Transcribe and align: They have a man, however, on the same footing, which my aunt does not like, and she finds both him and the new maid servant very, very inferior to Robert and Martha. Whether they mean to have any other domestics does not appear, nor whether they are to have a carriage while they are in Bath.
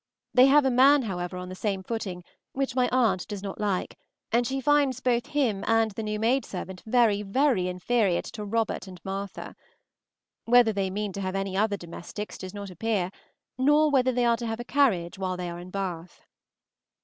They 0.33 0.47
have 0.47 0.65
a 0.65 0.71
man, 0.71 1.03
however, 1.03 1.37
on 1.37 1.49
the 1.49 1.53
same 1.53 1.83
footing, 1.83 2.23
which 2.53 2.73
my 2.75 2.89
aunt 2.91 3.27
does 3.27 3.43
not 3.43 3.61
like, 3.61 3.99
and 4.31 4.47
she 4.47 4.59
finds 4.59 4.99
both 4.99 5.27
him 5.27 5.63
and 5.67 5.91
the 5.91 6.01
new 6.01 6.19
maid 6.19 6.43
servant 6.43 6.81
very, 6.87 7.21
very 7.21 7.67
inferior 7.67 8.23
to 8.23 8.43
Robert 8.43 8.87
and 8.87 8.99
Martha. 9.05 9.55
Whether 10.45 10.73
they 10.73 10.89
mean 10.89 11.13
to 11.13 11.21
have 11.21 11.35
any 11.35 11.55
other 11.55 11.77
domestics 11.77 12.39
does 12.39 12.51
not 12.51 12.71
appear, 12.71 13.11
nor 13.59 13.91
whether 13.91 14.11
they 14.11 14.25
are 14.25 14.37
to 14.37 14.47
have 14.47 14.59
a 14.59 14.63
carriage 14.63 15.19
while 15.19 15.37
they 15.37 15.51
are 15.51 15.59
in 15.59 15.69
Bath. 15.69 16.21